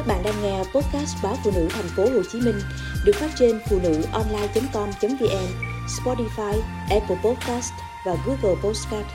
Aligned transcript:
Các 0.00 0.06
bạn 0.06 0.22
đang 0.24 0.34
nghe 0.42 0.58
podcast 0.58 1.24
báo 1.24 1.34
phụ 1.44 1.50
nữ 1.54 1.68
thành 1.70 1.84
phố 1.96 2.02
Hồ 2.02 2.22
Chí 2.32 2.40
Minh 2.40 2.54
được 3.04 3.12
phát 3.14 3.30
trên 3.38 3.60
phụ 3.70 3.78
nữ 3.82 4.02
online.com.vn, 4.12 5.46
Spotify, 5.86 6.60
Apple 6.90 7.16
Podcast 7.24 7.72
và 8.06 8.16
Google 8.26 8.60
Podcast. 8.64 9.06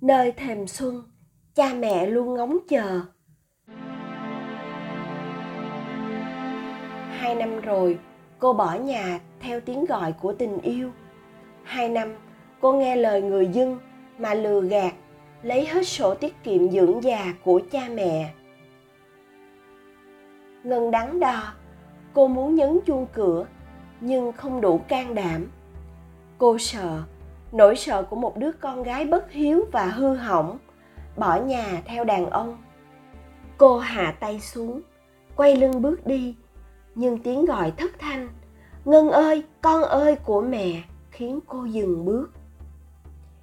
Nơi 0.00 0.32
thềm 0.32 0.66
xuân, 0.66 1.02
cha 1.54 1.74
mẹ 1.74 2.06
luôn 2.06 2.34
ngóng 2.34 2.58
chờ. 2.68 3.00
Hai 7.18 7.34
năm 7.34 7.60
rồi, 7.60 7.98
cô 8.38 8.52
bỏ 8.52 8.74
nhà 8.74 9.20
theo 9.40 9.60
tiếng 9.60 9.84
gọi 9.84 10.12
của 10.12 10.32
tình 10.32 10.58
yêu. 10.60 10.90
Hai 11.62 11.88
năm, 11.88 12.14
cô 12.60 12.72
nghe 12.72 12.96
lời 12.96 13.22
người 13.22 13.48
dân 13.52 13.78
mà 14.18 14.34
lừa 14.34 14.60
gạt 14.60 14.92
lấy 15.42 15.66
hết 15.66 15.88
sổ 15.88 16.14
tiết 16.14 16.34
kiệm 16.44 16.70
dưỡng 16.70 17.02
già 17.02 17.34
của 17.44 17.60
cha 17.70 17.88
mẹ 17.94 18.32
ngân 20.66 20.90
đắn 20.90 21.20
đo. 21.20 21.52
Cô 22.12 22.28
muốn 22.28 22.54
nhấn 22.54 22.78
chuông 22.86 23.06
cửa, 23.12 23.46
nhưng 24.00 24.32
không 24.32 24.60
đủ 24.60 24.80
can 24.88 25.14
đảm. 25.14 25.46
Cô 26.38 26.58
sợ, 26.58 27.02
nỗi 27.52 27.76
sợ 27.76 28.02
của 28.02 28.16
một 28.16 28.36
đứa 28.36 28.52
con 28.52 28.82
gái 28.82 29.04
bất 29.04 29.30
hiếu 29.30 29.64
và 29.72 29.86
hư 29.86 30.14
hỏng, 30.14 30.58
bỏ 31.16 31.36
nhà 31.36 31.82
theo 31.84 32.04
đàn 32.04 32.30
ông. 32.30 32.58
Cô 33.58 33.78
hạ 33.78 34.14
tay 34.20 34.40
xuống, 34.40 34.80
quay 35.36 35.56
lưng 35.56 35.82
bước 35.82 36.06
đi, 36.06 36.36
nhưng 36.94 37.18
tiếng 37.18 37.44
gọi 37.44 37.72
thất 37.76 37.90
thanh, 37.98 38.28
ngân 38.84 39.10
ơi, 39.10 39.44
con 39.62 39.82
ơi 39.82 40.16
của 40.24 40.40
mẹ 40.40 40.82
khiến 41.10 41.40
cô 41.46 41.64
dừng 41.64 42.04
bước. 42.04 42.30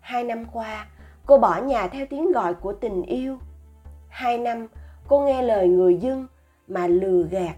Hai 0.00 0.24
năm 0.24 0.44
qua, 0.52 0.86
cô 1.26 1.38
bỏ 1.38 1.60
nhà 1.62 1.88
theo 1.88 2.06
tiếng 2.10 2.32
gọi 2.32 2.54
của 2.54 2.72
tình 2.72 3.02
yêu. 3.02 3.38
Hai 4.08 4.38
năm, 4.38 4.66
cô 5.08 5.20
nghe 5.20 5.42
lời 5.42 5.68
người 5.68 5.96
dưng 5.96 6.26
mà 6.68 6.86
lừa 6.86 7.22
gạt, 7.22 7.56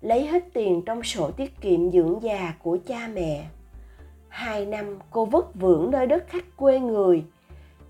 lấy 0.00 0.26
hết 0.26 0.44
tiền 0.52 0.82
trong 0.86 1.02
sổ 1.02 1.30
tiết 1.30 1.60
kiệm 1.60 1.90
dưỡng 1.90 2.18
già 2.22 2.54
của 2.62 2.78
cha 2.86 3.10
mẹ. 3.14 3.46
Hai 4.28 4.66
năm, 4.66 4.98
cô 5.10 5.24
vất 5.24 5.54
vưởng 5.54 5.90
nơi 5.90 6.06
đất 6.06 6.24
khách 6.28 6.56
quê 6.56 6.80
người, 6.80 7.24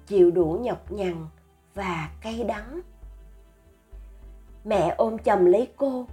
chịu 0.06 0.30
đủ 0.30 0.58
nhọc 0.62 0.92
nhằn 0.92 1.27
và 1.75 2.10
cay 2.22 2.44
đắng. 2.44 2.80
Mẹ 4.64 4.94
ôm 4.97 5.19
chầm 5.19 5.44
lấy 5.44 5.69
cô, 5.77 6.06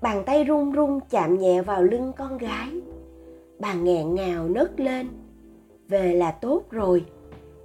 bàn 0.00 0.22
tay 0.26 0.44
run 0.44 0.72
run 0.72 1.00
chạm 1.10 1.38
nhẹ 1.38 1.62
vào 1.62 1.82
lưng 1.82 2.12
con 2.16 2.38
gái. 2.38 2.68
Bà 3.58 3.74
nghẹn 3.74 4.14
ngào 4.14 4.48
nấc 4.48 4.80
lên, 4.80 5.08
về 5.88 6.14
là 6.14 6.30
tốt 6.30 6.62
rồi, 6.70 7.04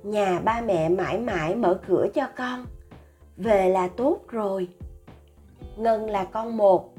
nhà 0.04 0.40
ba 0.40 0.62
mẹ 0.62 0.90
mãi 0.90 1.20
mãi 1.20 1.56
mở 1.56 1.80
cửa 1.88 2.08
cho 2.14 2.28
con. 2.38 2.66
Về 3.38 3.70
là 3.70 3.88
tốt 3.88 4.20
rồi 4.28 4.68
ngân 5.78 6.10
là 6.10 6.24
con 6.24 6.58
một. 6.58 6.94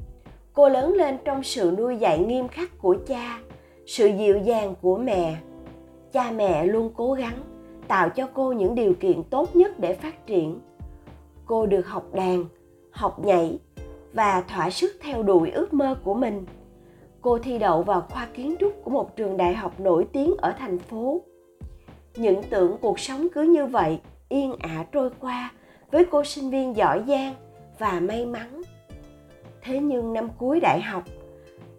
Cô 0.53 0.69
lớn 0.69 0.93
lên 0.93 1.17
trong 1.25 1.43
sự 1.43 1.75
nuôi 1.77 1.97
dạy 1.97 2.19
nghiêm 2.19 2.47
khắc 2.47 2.77
của 2.81 2.95
cha, 3.07 3.39
sự 3.85 4.07
dịu 4.07 4.37
dàng 4.37 4.75
của 4.81 4.97
mẹ. 4.97 5.35
Cha 6.11 6.31
mẹ 6.31 6.65
luôn 6.65 6.91
cố 6.95 7.13
gắng, 7.13 7.37
tạo 7.87 8.09
cho 8.09 8.27
cô 8.33 8.51
những 8.51 8.75
điều 8.75 8.93
kiện 8.93 9.23
tốt 9.23 9.55
nhất 9.55 9.79
để 9.79 9.93
phát 9.93 10.27
triển. 10.27 10.59
Cô 11.45 11.65
được 11.65 11.87
học 11.87 12.13
đàn, 12.13 12.45
học 12.91 13.25
nhảy 13.25 13.59
và 14.13 14.41
thỏa 14.41 14.69
sức 14.69 14.91
theo 15.01 15.23
đuổi 15.23 15.51
ước 15.51 15.73
mơ 15.73 15.95
của 16.03 16.13
mình. 16.13 16.45
Cô 17.21 17.39
thi 17.39 17.57
đậu 17.57 17.83
vào 17.83 18.01
khoa 18.01 18.27
kiến 18.33 18.55
trúc 18.59 18.73
của 18.83 18.91
một 18.91 19.15
trường 19.15 19.37
đại 19.37 19.53
học 19.53 19.79
nổi 19.79 20.07
tiếng 20.13 20.37
ở 20.37 20.53
thành 20.59 20.79
phố. 20.79 21.21
Những 22.15 22.41
tưởng 22.49 22.77
cuộc 22.81 22.99
sống 22.99 23.27
cứ 23.33 23.41
như 23.41 23.65
vậy, 23.65 23.99
yên 24.29 24.55
ả 24.59 24.85
trôi 24.91 25.09
qua 25.19 25.51
với 25.91 26.05
cô 26.11 26.23
sinh 26.23 26.49
viên 26.49 26.75
giỏi 26.75 27.03
giang 27.07 27.33
và 27.79 27.99
may 27.99 28.25
mắn. 28.25 28.61
Thế 29.61 29.79
nhưng 29.79 30.13
năm 30.13 30.29
cuối 30.37 30.59
đại 30.59 30.81
học, 30.81 31.03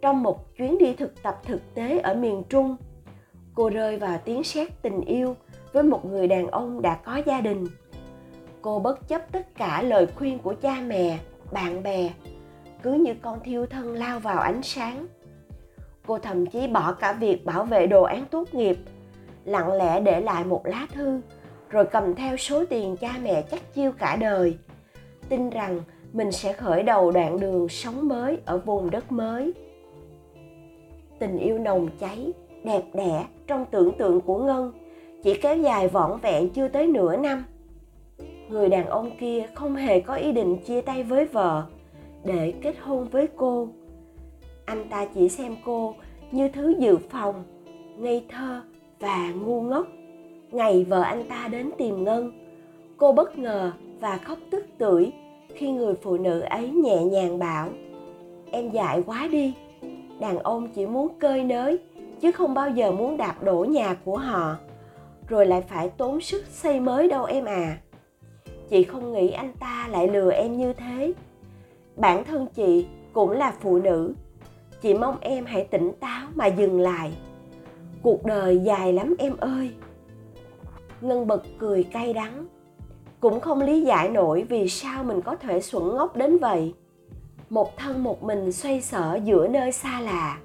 trong 0.02 0.22
một 0.22 0.56
chuyến 0.56 0.78
đi 0.78 0.94
thực 0.94 1.22
tập 1.22 1.40
thực 1.44 1.74
tế 1.74 1.98
ở 1.98 2.14
miền 2.14 2.42
trung, 2.48 2.76
cô 3.54 3.68
rơi 3.70 3.96
vào 3.96 4.18
tiếng 4.24 4.44
sét 4.44 4.82
tình 4.82 5.00
yêu 5.00 5.36
với 5.72 5.82
một 5.82 6.04
người 6.04 6.28
đàn 6.28 6.46
ông 6.46 6.82
đã 6.82 6.94
có 6.94 7.20
gia 7.26 7.40
đình. 7.40 7.66
Cô 8.62 8.78
bất 8.78 9.08
chấp 9.08 9.32
tất 9.32 9.54
cả 9.54 9.82
lời 9.82 10.06
khuyên 10.16 10.38
của 10.38 10.54
cha 10.62 10.80
mẹ, 10.86 11.18
bạn 11.52 11.82
bè, 11.82 12.10
cứ 12.82 12.92
như 12.92 13.14
con 13.22 13.40
thiêu 13.44 13.66
thân 13.66 13.94
lao 13.94 14.20
vào 14.20 14.38
ánh 14.38 14.62
sáng. 14.62 15.06
Cô 16.06 16.18
thậm 16.18 16.46
chí 16.46 16.66
bỏ 16.66 16.92
cả 16.92 17.12
việc 17.12 17.44
bảo 17.44 17.64
vệ 17.64 17.86
đồ 17.86 18.02
án 18.02 18.24
tốt 18.30 18.54
nghiệp, 18.54 18.78
lặng 19.44 19.72
lẽ 19.72 20.00
để 20.00 20.20
lại 20.20 20.44
một 20.44 20.66
lá 20.66 20.86
thư, 20.92 21.20
rồi 21.70 21.84
cầm 21.84 22.14
theo 22.14 22.36
số 22.36 22.64
tiền 22.64 22.96
cha 22.96 23.14
mẹ 23.22 23.42
chắc 23.42 23.74
chiêu 23.74 23.92
cả 23.92 24.16
đời 24.16 24.58
tin 25.28 25.50
rằng 25.50 25.80
mình 26.12 26.32
sẽ 26.32 26.52
khởi 26.52 26.82
đầu 26.82 27.10
đoạn 27.10 27.40
đường 27.40 27.68
sống 27.68 28.08
mới 28.08 28.38
ở 28.44 28.58
vùng 28.58 28.90
đất 28.90 29.12
mới. 29.12 29.52
Tình 31.18 31.38
yêu 31.38 31.58
nồng 31.58 31.88
cháy, 32.00 32.32
đẹp 32.64 32.82
đẽ 32.94 33.26
trong 33.46 33.64
tưởng 33.70 33.92
tượng 33.98 34.20
của 34.20 34.38
ngân, 34.38 34.72
chỉ 35.22 35.34
kéo 35.34 35.56
dài 35.56 35.88
vỏn 35.88 36.20
vẹn 36.22 36.50
chưa 36.50 36.68
tới 36.68 36.86
nửa 36.86 37.16
năm. 37.16 37.44
Người 38.48 38.68
đàn 38.68 38.86
ông 38.86 39.10
kia 39.20 39.46
không 39.54 39.76
hề 39.76 40.00
có 40.00 40.14
ý 40.14 40.32
định 40.32 40.56
chia 40.66 40.80
tay 40.80 41.02
với 41.02 41.24
vợ 41.24 41.66
để 42.24 42.54
kết 42.62 42.74
hôn 42.80 43.08
với 43.08 43.28
cô. 43.36 43.68
Anh 44.64 44.88
ta 44.90 45.06
chỉ 45.14 45.28
xem 45.28 45.56
cô 45.64 45.94
như 46.30 46.48
thứ 46.48 46.74
dự 46.78 46.96
phòng, 47.10 47.44
ngây 47.96 48.24
thơ 48.28 48.62
và 49.00 49.30
ngu 49.30 49.62
ngốc. 49.62 49.86
Ngày 50.50 50.84
vợ 50.84 51.02
anh 51.02 51.28
ta 51.28 51.48
đến 51.52 51.70
tìm 51.78 52.04
ngân, 52.04 52.32
cô 52.96 53.12
bất 53.12 53.38
ngờ 53.38 53.72
và 54.00 54.18
khóc 54.18 54.38
tức 54.50 54.66
tưởi 54.78 55.12
khi 55.54 55.70
người 55.70 55.94
phụ 55.94 56.16
nữ 56.16 56.40
ấy 56.40 56.70
nhẹ 56.70 57.04
nhàng 57.04 57.38
bảo, 57.38 57.68
em 58.50 58.70
dại 58.70 59.02
quá 59.06 59.28
đi, 59.32 59.54
đàn 60.20 60.38
ông 60.38 60.68
chỉ 60.68 60.86
muốn 60.86 61.08
cơi 61.18 61.44
nới, 61.44 61.78
chứ 62.20 62.32
không 62.32 62.54
bao 62.54 62.70
giờ 62.70 62.92
muốn 62.92 63.16
đạp 63.16 63.42
đổ 63.42 63.64
nhà 63.64 63.94
của 64.04 64.16
họ, 64.16 64.56
rồi 65.28 65.46
lại 65.46 65.62
phải 65.62 65.88
tốn 65.88 66.20
sức 66.20 66.44
xây 66.46 66.80
mới 66.80 67.08
đâu 67.08 67.24
em 67.24 67.44
à. 67.44 67.78
Chị 68.68 68.84
không 68.84 69.12
nghĩ 69.12 69.30
anh 69.30 69.52
ta 69.60 69.88
lại 69.90 70.08
lừa 70.08 70.30
em 70.30 70.56
như 70.58 70.72
thế. 70.72 71.12
Bản 71.96 72.24
thân 72.24 72.46
chị 72.54 72.86
cũng 73.12 73.30
là 73.30 73.54
phụ 73.60 73.78
nữ, 73.78 74.14
chị 74.82 74.94
mong 74.94 75.16
em 75.20 75.44
hãy 75.44 75.64
tỉnh 75.64 75.92
táo 76.00 76.28
mà 76.34 76.46
dừng 76.46 76.80
lại. 76.80 77.12
Cuộc 78.02 78.24
đời 78.24 78.58
dài 78.58 78.92
lắm 78.92 79.14
em 79.18 79.36
ơi. 79.36 79.70
Ngân 81.00 81.26
bật 81.26 81.42
cười 81.58 81.84
cay 81.84 82.12
đắng 82.12 82.46
cũng 83.30 83.40
không 83.40 83.60
lý 83.60 83.82
giải 83.82 84.08
nổi 84.08 84.46
vì 84.48 84.68
sao 84.68 85.04
mình 85.04 85.22
có 85.22 85.36
thể 85.36 85.60
xuẩn 85.60 85.96
ngốc 85.96 86.16
đến 86.16 86.38
vậy. 86.38 86.74
Một 87.50 87.76
thân 87.76 88.02
một 88.02 88.22
mình 88.22 88.52
xoay 88.52 88.82
sở 88.82 89.18
giữa 89.24 89.48
nơi 89.48 89.72
xa 89.72 90.00
lạ. 90.00 90.38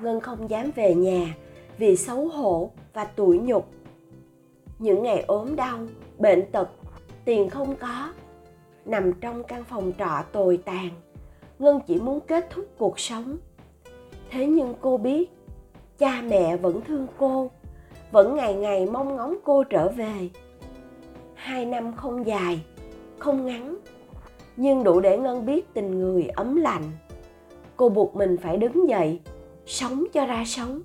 Ngân 0.00 0.20
không 0.20 0.50
dám 0.50 0.70
về 0.74 0.94
nhà 0.94 1.34
vì 1.78 1.96
xấu 1.96 2.28
hổ 2.28 2.70
và 2.94 3.04
tủi 3.04 3.38
nhục. 3.38 3.68
Những 4.78 5.02
ngày 5.02 5.24
ốm 5.26 5.56
đau, 5.56 5.78
bệnh 6.18 6.50
tật, 6.52 6.68
tiền 7.24 7.50
không 7.50 7.74
có. 7.76 8.12
Nằm 8.84 9.12
trong 9.12 9.42
căn 9.44 9.64
phòng 9.64 9.92
trọ 9.98 10.22
tồi 10.32 10.56
tàn, 10.56 10.88
ngân 11.58 11.80
chỉ 11.86 12.00
muốn 12.00 12.20
kết 12.20 12.50
thúc 12.50 12.64
cuộc 12.78 12.98
sống. 12.98 13.36
Thế 14.30 14.46
nhưng 14.46 14.74
cô 14.80 14.96
biết, 14.96 15.30
cha 15.98 16.22
mẹ 16.22 16.56
vẫn 16.56 16.80
thương 16.80 17.06
cô, 17.18 17.50
vẫn 18.10 18.36
ngày 18.36 18.54
ngày 18.54 18.86
mong 18.86 19.16
ngóng 19.16 19.36
cô 19.44 19.64
trở 19.64 19.88
về 19.88 20.30
hai 21.46 21.66
năm 21.66 21.92
không 21.96 22.26
dài, 22.26 22.60
không 23.18 23.46
ngắn. 23.46 23.76
Nhưng 24.56 24.84
đủ 24.84 25.00
để 25.00 25.18
ngân 25.18 25.46
biết 25.46 25.74
tình 25.74 25.98
người 26.00 26.24
ấm 26.24 26.56
lạnh. 26.56 26.82
Cô 27.76 27.88
buộc 27.88 28.16
mình 28.16 28.36
phải 28.36 28.56
đứng 28.56 28.88
dậy, 28.88 29.20
sống 29.66 30.04
cho 30.12 30.26
ra 30.26 30.44
sống. 30.46 30.80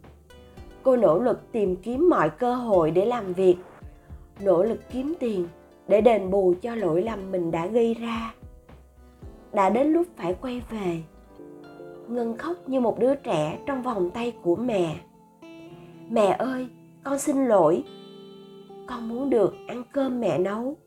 Cô 0.84 0.96
nỗ 0.96 1.20
lực 1.20 1.52
tìm 1.52 1.76
kiếm 1.76 2.10
mọi 2.10 2.30
cơ 2.30 2.56
hội 2.56 2.92
để 2.92 3.06
làm 3.06 3.34
việc, 3.34 3.56
nỗ 4.40 4.64
lực 4.64 4.80
kiếm 4.92 5.14
tiền 5.20 5.48
để 5.88 6.02
đền 6.02 6.30
bù 6.30 6.54
cho 6.62 6.76
lỗi 6.76 7.04
lầm 7.04 7.32
mình 7.32 7.52
đã 7.52 7.68
gây 7.68 7.94
ra. 7.94 8.34
Đã 9.54 9.70
đến 9.70 9.88
lúc 9.88 10.08
phải 10.18 10.36
quay 10.42 10.62
về. 10.70 11.02
Ngân 12.08 12.38
khóc 12.38 12.56
như 12.68 12.80
một 12.80 13.00
đứa 13.00 13.16
trẻ 13.16 13.60
trong 13.66 13.82
vòng 13.82 14.10
tay 14.10 14.34
của 14.42 14.56
mẹ. 14.56 14.96
Mẹ 16.10 16.36
ơi, 16.40 16.68
con 17.04 17.20
xin 17.20 17.46
lỗi 17.46 17.84
con 18.92 19.10
muốn 19.10 19.30
được 19.30 19.54
ăn 19.68 19.84
cơm 19.94 20.20
mẹ 20.20 20.38
nấu. 20.38 20.78